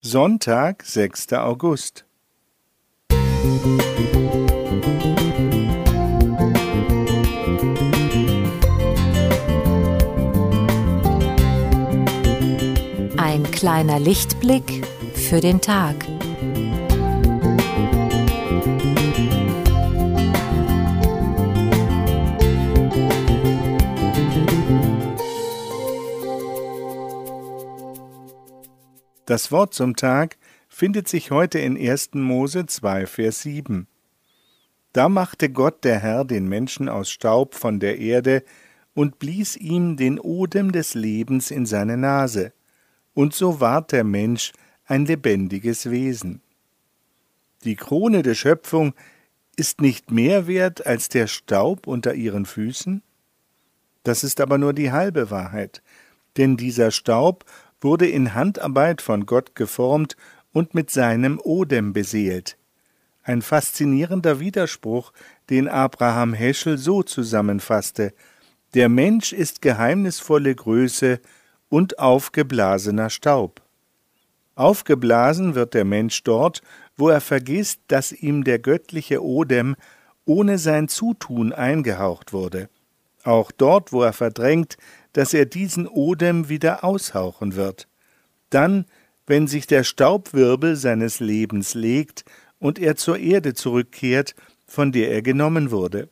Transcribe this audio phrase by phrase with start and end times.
[0.00, 1.32] Sonntag, 6.
[1.32, 2.04] August.
[13.16, 15.96] Ein kleiner Lichtblick für den Tag.
[29.28, 30.38] Das Wort zum Tag
[30.70, 32.14] findet sich heute in 1.
[32.14, 33.86] Mose 2, Vers 7.
[34.94, 38.42] Da machte Gott der Herr den Menschen aus Staub von der Erde
[38.94, 42.54] und blies ihm den Odem des Lebens in seine Nase,
[43.12, 44.52] und so ward der Mensch
[44.86, 46.40] ein lebendiges Wesen.
[47.64, 48.94] Die Krone der Schöpfung
[49.56, 53.02] ist nicht mehr wert als der Staub unter ihren Füßen?
[54.04, 55.82] Das ist aber nur die halbe Wahrheit,
[56.38, 57.44] denn dieser Staub
[57.80, 60.16] wurde in Handarbeit von Gott geformt
[60.52, 62.56] und mit seinem Odem beseelt.
[63.22, 65.12] Ein faszinierender Widerspruch,
[65.50, 68.12] den Abraham Heschel so zusammenfasste
[68.74, 71.20] Der Mensch ist geheimnisvolle Größe
[71.68, 73.62] und aufgeblasener Staub.
[74.54, 76.62] Aufgeblasen wird der Mensch dort,
[76.96, 79.76] wo er vergisst, dass ihm der göttliche Odem
[80.24, 82.68] ohne sein Zutun eingehaucht wurde.
[83.24, 84.76] Auch dort, wo er verdrängt,
[85.18, 87.88] dass er diesen Odem wieder aushauchen wird.
[88.50, 88.84] Dann,
[89.26, 92.24] wenn sich der Staubwirbel seines Lebens legt
[92.60, 96.08] und er zur Erde zurückkehrt, von der er genommen wurde.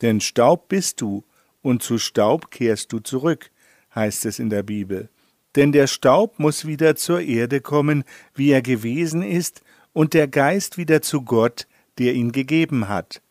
[0.00, 1.22] Denn Staub bist du,
[1.60, 3.52] und zu Staub kehrst du zurück,
[3.94, 5.08] heißt es in der Bibel.
[5.54, 8.02] Denn der Staub muss wieder zur Erde kommen,
[8.34, 9.62] wie er gewesen ist,
[9.92, 11.68] und der Geist wieder zu Gott,
[11.98, 13.22] der ihn gegeben hat.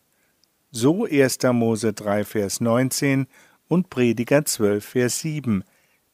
[0.70, 1.40] So 1.
[1.52, 3.26] Mose 3, Vers 19
[3.72, 5.64] und Prediger 12, Vers 7.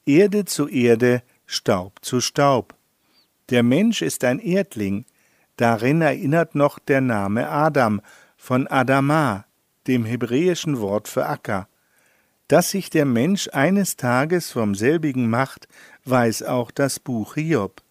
[0.06, 2.77] Erde zu Erde, Staub zu Staub.
[3.50, 5.06] Der Mensch ist ein Erdling,
[5.56, 8.00] darin erinnert noch der Name Adam
[8.37, 9.45] von Adama,
[9.89, 11.67] dem hebräischen Wort für Acker.
[12.47, 15.66] Dass sich der Mensch eines Tages vom selbigen macht,
[16.04, 17.83] weiß auch das Buch Hiob.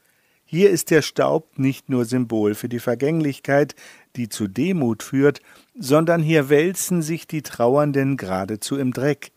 [0.46, 3.76] Hier ist der Staub nicht nur Symbol für die Vergänglichkeit,
[4.16, 5.42] die zu Demut führt,
[5.78, 9.34] sondern hier wälzen sich die Trauernden geradezu im Dreck.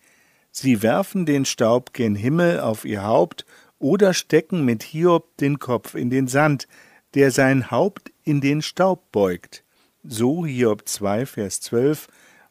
[0.53, 3.47] Sie werfen den Staub gen Himmel auf ihr Haupt
[3.79, 6.67] oder stecken mit Hiob den Kopf in den Sand,
[7.15, 9.65] der sein Haupt in den Staub beugt.
[10.03, 12.09] So Hiob 2, Vers 12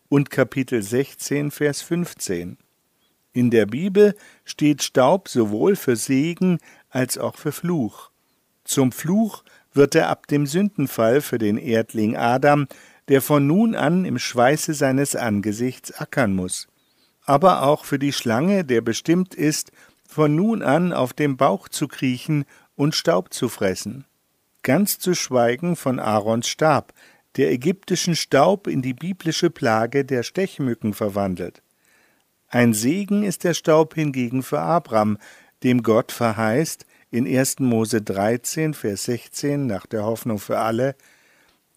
[0.08, 2.58] und Kapitel 16, Vers 15.
[3.34, 8.12] In der Bibel steht Staub sowohl für Segen als auch für Fluch.
[8.64, 9.44] Zum Fluch
[9.74, 12.68] wird er ab dem Sündenfall für den Erdling Adam,
[13.08, 16.68] der von nun an im Schweiße seines Angesichts ackern muss
[17.25, 19.72] aber auch für die Schlange, der bestimmt ist,
[20.07, 24.06] von nun an auf dem Bauch zu kriechen und Staub zu fressen.
[24.63, 26.94] Ganz zu schweigen von Aarons Stab,
[27.38, 31.62] der ägyptischen Staub in die biblische Plage der Stechmücken verwandelt.
[32.47, 35.18] Ein Segen ist der Staub hingegen für Abram,
[35.63, 37.59] dem Gott verheißt, in 1.
[37.59, 40.96] Mose 13, Vers 16, nach der Hoffnung für alle,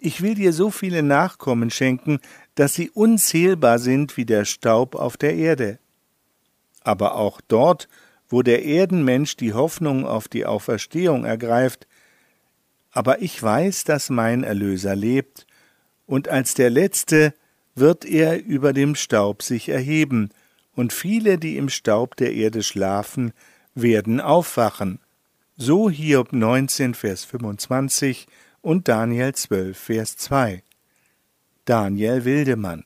[0.02, 2.18] ich will dir so viele Nachkommen schenken,
[2.56, 5.78] dass sie unzählbar sind wie der Staub auf der Erde.
[6.82, 7.88] Aber auch dort,
[8.28, 11.86] wo der Erdenmensch die Hoffnung auf die Auferstehung ergreift,
[12.90, 15.46] aber ich weiß, dass mein Erlöser lebt,
[16.06, 17.32] und als der Letzte
[17.74, 20.30] wird er über dem Staub sich erheben,
[20.74, 23.32] und viele, die im Staub der Erde schlafen,
[23.74, 24.98] werden aufwachen.
[25.56, 28.26] So Hiob 19, Vers 25
[28.62, 30.62] und Daniel 12, Vers 2.
[31.64, 32.84] Daniel Wildemann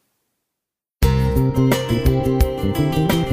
[1.03, 3.26] Musik